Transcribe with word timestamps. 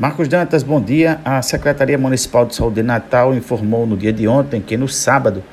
Marcos 0.00 0.28
Dantas, 0.28 0.62
bom 0.62 0.80
dia. 0.80 1.20
A 1.22 1.42
Secretaria 1.42 1.98
Municipal 1.98 2.46
de 2.46 2.54
Saúde 2.54 2.76
de 2.76 2.82
Natal 2.82 3.34
informou 3.34 3.86
no 3.86 3.98
dia 3.98 4.14
de 4.14 4.26
ontem 4.26 4.58
que 4.58 4.74
no 4.74 4.88
sábado 4.88 5.44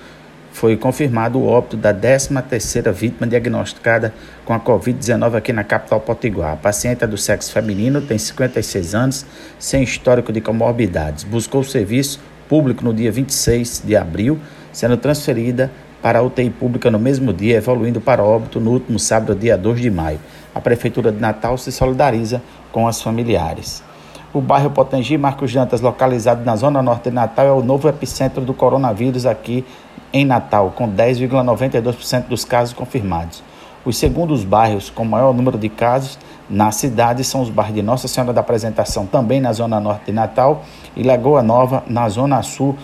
foi 0.54 0.78
confirmado 0.78 1.38
o 1.38 1.46
óbito 1.46 1.76
da 1.76 1.94
13ª 1.94 2.90
vítima 2.94 3.28
diagnosticada 3.28 4.14
com 4.46 4.54
a 4.54 4.60
Covid-19 4.62 5.36
aqui 5.36 5.52
na 5.52 5.66
capital 5.66 6.00
potiguar. 6.00 6.54
A 6.54 6.56
paciente 6.56 7.04
é 7.04 7.08
do 7.08 7.18
sexo 7.18 7.52
feminino, 7.52 8.00
tem 8.00 8.18
56 8.18 8.96
anos, 8.96 9.26
sem 9.60 9.84
histórico 9.84 10.32
de 10.32 10.40
comorbidades. 10.40 11.26
Buscou 11.26 11.62
serviço 11.62 12.22
público 12.48 12.86
no 12.86 12.94
dia 12.94 13.12
26 13.12 13.84
de 13.86 13.98
abril, 13.98 14.40
sendo 14.72 14.96
transferida 14.96 15.70
para 16.02 16.20
a 16.20 16.22
UTI 16.22 16.50
pública 16.52 16.90
no 16.90 16.98
mesmo 17.00 17.34
dia, 17.34 17.58
evoluindo 17.58 18.00
para 18.00 18.24
óbito 18.24 18.62
no 18.62 18.72
último 18.72 18.98
sábado, 18.98 19.36
dia 19.36 19.58
2 19.58 19.82
de 19.82 19.92
maio. 19.92 20.22
A 20.56 20.62
Prefeitura 20.62 21.12
de 21.12 21.20
Natal 21.20 21.58
se 21.58 21.70
solidariza 21.70 22.42
com 22.72 22.88
as 22.88 23.02
familiares. 23.02 23.84
O 24.34 24.42
bairro 24.42 24.70
Potengi 24.70 25.18
Marcos 25.18 25.50
Jantas, 25.50 25.80
localizado 25.80 26.44
na 26.44 26.56
zona 26.58 26.82
norte 26.82 27.10
de 27.10 27.16
Natal, 27.16 27.46
é 27.46 27.52
o 27.52 27.64
novo 27.64 27.88
epicentro 27.88 28.42
do 28.42 28.54
coronavírus 28.54 29.26
aqui 29.26 29.66
em 30.12 30.26
Natal, 30.26 30.74
com 30.76 30.90
10,92% 30.90 32.28
dos 32.28 32.44
casos 32.44 32.74
confirmados. 32.74 33.42
Os 33.86 33.98
segundos 33.98 34.44
bairros 34.44 34.90
com 34.90 35.06
maior 35.06 35.34
número 35.34 35.58
de 35.58 35.70
casos 35.70 36.20
na 36.50 36.72
cidade 36.72 37.24
são 37.24 37.42
os 37.42 37.50
bairros 37.50 37.76
de 37.76 37.82
Nossa 37.82 38.10
Senhora 38.10 38.34
da 38.34 38.42
Apresentação, 38.42 39.06
também 39.06 39.40
na 39.40 39.54
zona 39.54 39.80
norte 39.80 40.08
de 40.08 40.12
Natal, 40.12 40.62
e 40.94 41.04
Lagoa 41.04 41.42
Nova, 41.42 41.84
na 41.88 42.10
zona 42.10 42.44
sul, 42.44 42.76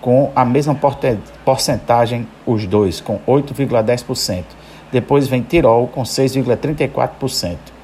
com 0.00 0.32
a 0.34 0.46
mesma 0.46 0.74
porcentagem, 1.44 2.26
os 2.46 2.66
dois, 2.66 3.02
com 3.02 3.18
8,10%. 3.26 4.44
Depois 4.90 5.28
vem 5.28 5.42
Tirol, 5.42 5.88
com 5.88 6.04
6,34%. 6.04 7.75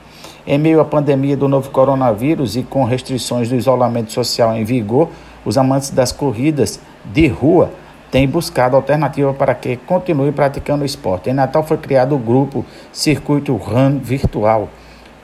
Em 0.45 0.59
meio 0.59 0.81
à 0.81 0.85
pandemia 0.85 1.37
do 1.37 1.47
novo 1.47 1.71
coronavírus 1.71 2.57
e 2.57 2.65
com 2.65 2.83
restrições 2.85 3.49
do 3.49 3.55
isolamento 3.55 4.13
social 4.13 4.53
em 4.55 4.65
vigor, 4.65 5.09
os 5.45 5.57
amantes 5.57 5.91
das 5.91 6.11
corridas 6.11 6.81
de 7.05 7.29
rua 7.29 7.71
têm 8.11 8.27
buscado 8.29 8.75
alternativa 8.75 9.33
para 9.33 9.55
que 9.55 9.77
continue 9.77 10.33
praticando 10.33 10.83
o 10.83 10.87
esporte. 10.87 11.31
Em 11.31 11.33
Natal 11.33 11.62
foi 11.62 11.77
criado 11.77 12.17
o 12.17 12.19
grupo 12.19 12.65
Circuito 12.93 13.55
Run 13.55 13.99
Virtual 13.99 14.69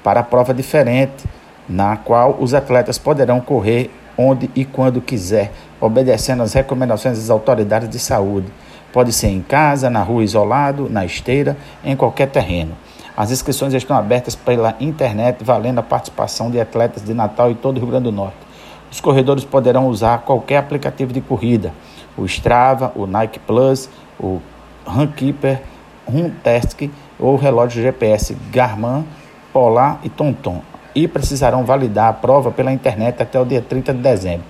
para 0.05 0.22
prova 0.22 0.55
diferente, 0.55 1.25
na 1.69 1.97
qual 1.97 2.36
os 2.38 2.55
atletas 2.55 2.97
poderão 2.97 3.41
correr 3.41 3.91
onde 4.16 4.48
e 4.55 4.64
quando 4.64 5.00
quiser, 5.00 5.53
obedecendo 5.80 6.42
às 6.42 6.53
recomendações 6.53 7.19
das 7.19 7.28
autoridades 7.30 7.88
de 7.88 7.98
saúde. 7.98 8.47
Pode 8.98 9.12
ser 9.12 9.28
em 9.28 9.41
casa, 9.41 9.88
na 9.88 10.02
rua 10.02 10.24
isolado, 10.24 10.88
na 10.91 11.06
esteira, 11.06 11.56
em 11.84 11.94
qualquer 11.94 12.27
terreno. 12.27 12.72
As 13.16 13.30
inscrições 13.30 13.72
estão 13.72 13.96
abertas 13.96 14.34
pela 14.34 14.74
internet, 14.80 15.44
valendo 15.44 15.78
a 15.78 15.84
participação 15.84 16.50
de 16.50 16.60
atletas 16.60 17.04
de 17.04 17.14
Natal 17.14 17.48
e 17.48 17.54
todo 17.54 17.76
o 17.76 17.78
Rio 17.78 17.91
Grande 17.91 18.06
do 18.06 18.10
Norte. 18.10 18.38
Os 18.91 19.00
corredores 19.00 19.44
poderão 19.44 19.86
usar 19.86 20.22
qualquer 20.22 20.56
aplicativo 20.56 21.12
de 21.12 21.20
corrida, 21.20 21.72
o 22.16 22.24
Strava, 22.24 22.91
o 22.96 23.06
Nike 23.06 23.38
Plus, 23.38 23.88
o 24.19 24.41
Runkeeper, 24.84 25.62
Runtastic 26.04 26.91
ou 27.20 27.36
relógio 27.36 27.80
GPS 27.80 28.36
Garmin, 28.50 29.06
Polar 29.52 30.00
e 30.02 30.08
TomTom 30.08 30.60
e 30.92 31.06
precisarão 31.06 31.64
validar 31.64 32.08
a 32.08 32.12
prova 32.12 32.50
pela 32.50 32.72
internet 32.72 33.22
até 33.22 33.41
o 33.41 33.44
dia 33.44 33.62
30 33.62 33.94
de 33.94 34.00
dezembro. 34.00 34.44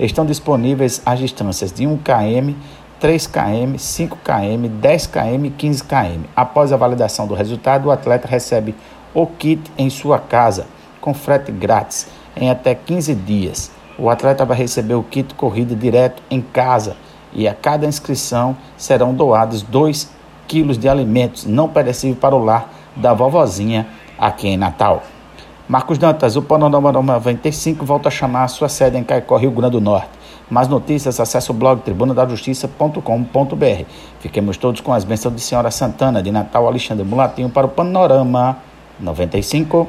Estão 0.00 0.26
disponíveis 0.26 1.00
as 1.06 1.20
distâncias 1.20 1.70
de 1.70 1.86
1 1.86 1.98
km, 1.98 2.54
3 3.02 3.26
km, 3.26 3.76
5 3.78 4.16
km, 4.22 4.68
10 4.80 5.06
km 5.08 5.44
e 5.46 5.50
15 5.50 5.82
km. 5.82 6.20
Após 6.36 6.72
a 6.72 6.76
validação 6.76 7.26
do 7.26 7.34
resultado, 7.34 7.86
o 7.86 7.90
atleta 7.90 8.28
recebe 8.28 8.76
o 9.12 9.26
kit 9.26 9.60
em 9.76 9.90
sua 9.90 10.20
casa, 10.20 10.66
com 11.00 11.12
frete 11.12 11.50
grátis, 11.50 12.06
em 12.36 12.48
até 12.48 12.76
15 12.76 13.12
dias. 13.16 13.72
O 13.98 14.08
atleta 14.08 14.44
vai 14.44 14.56
receber 14.56 14.94
o 14.94 15.02
kit 15.02 15.34
corrida 15.34 15.74
direto 15.74 16.22
em 16.30 16.40
casa 16.40 16.96
e 17.32 17.48
a 17.48 17.54
cada 17.54 17.86
inscrição 17.86 18.56
serão 18.76 19.12
doados 19.12 19.62
2 19.62 20.08
quilos 20.46 20.78
de 20.78 20.88
alimentos 20.88 21.44
não 21.44 21.68
perecíveis 21.68 22.20
para 22.20 22.36
o 22.36 22.44
lar 22.44 22.72
da 22.94 23.12
vovozinha 23.12 23.84
aqui 24.16 24.46
em 24.46 24.56
Natal. 24.56 25.02
Marcos 25.68 25.98
Dantas, 25.98 26.36
o 26.36 26.42
Panorama 26.42 26.92
95 26.92 27.84
volta 27.84 28.06
a 28.06 28.12
chamar 28.12 28.44
a 28.44 28.48
sua 28.48 28.68
sede 28.68 28.96
em 28.96 29.02
Caicó, 29.02 29.38
Rio 29.38 29.50
Grande 29.50 29.72
do 29.72 29.80
Norte. 29.80 30.21
Mais 30.52 30.68
notícias, 30.68 31.18
acesse 31.18 31.50
o 31.50 31.54
blog 31.54 31.80
tribunadajustiça.com.br. 31.80 33.84
Fiquemos 34.20 34.58
todos 34.58 34.82
com 34.82 34.92
as 34.92 35.02
bênçãos 35.02 35.34
de 35.34 35.40
Senhora 35.40 35.70
Santana, 35.70 36.22
de 36.22 36.30
Natal 36.30 36.66
Alexandre 36.66 37.06
Mulatinho, 37.06 37.48
para 37.48 37.66
o 37.66 37.70
Panorama 37.70 38.58
95. 39.00 39.88